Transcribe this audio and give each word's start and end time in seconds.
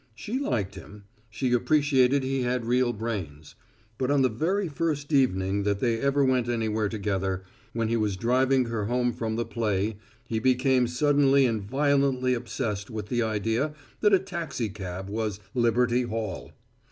She 0.15 0.39
liked 0.39 0.73
him; 0.73 1.03
she 1.29 1.53
appreciated 1.53 2.23
he 2.23 2.41
had 2.41 2.65
real 2.65 2.91
brains. 2.91 3.53
But 3.99 4.09
on 4.09 4.23
the 4.23 4.29
very 4.29 4.67
first 4.67 5.13
evening 5.13 5.61
that 5.61 5.79
they 5.79 5.99
ever 5.99 6.25
went 6.25 6.49
anywhere 6.49 6.89
together, 6.89 7.43
when 7.73 7.87
he 7.87 7.97
was 7.97 8.17
driving 8.17 8.65
her 8.65 8.85
home 8.85 9.13
from 9.13 9.35
the 9.35 9.45
play, 9.45 9.97
he 10.27 10.39
became 10.39 10.87
suddenly 10.87 11.45
and 11.45 11.61
violently 11.61 12.33
obsessed 12.33 12.89
with 12.89 13.09
the 13.09 13.21
idea 13.21 13.75
that 13.99 14.11
a 14.11 14.17
taxicab 14.17 15.07
was 15.07 15.39
liberty 15.53 16.01
hall. 16.01 16.51